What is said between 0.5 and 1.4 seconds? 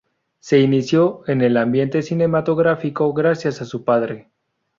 inició